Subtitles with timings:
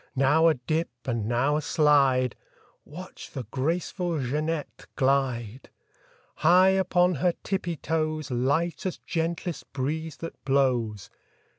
[0.15, 2.35] Now a dip and now a slide—
[2.85, 5.69] Watch the graceful Jeanette glide!
[6.37, 11.11] High upon her tippy toes, Light as gentlest breeze that blows.